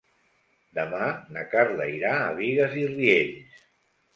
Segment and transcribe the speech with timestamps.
[0.77, 3.65] Demà na Carla irà a Bigues i Riells.